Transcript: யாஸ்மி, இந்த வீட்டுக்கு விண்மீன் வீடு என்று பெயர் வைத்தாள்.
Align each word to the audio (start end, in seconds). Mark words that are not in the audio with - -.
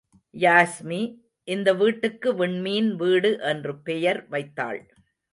யாஸ்மி, 0.33 0.99
இந்த 1.47 1.69
வீட்டுக்கு 1.73 2.29
விண்மீன் 2.35 2.89
வீடு 2.95 3.31
என்று 3.41 3.73
பெயர் 3.81 4.21
வைத்தாள். 4.27 4.81